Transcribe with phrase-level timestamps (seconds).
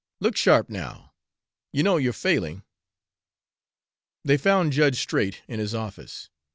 [0.19, 1.13] Look sharp, now!
[1.71, 2.63] You know your failing!"
[4.25, 6.31] They found Judge Straight in his office.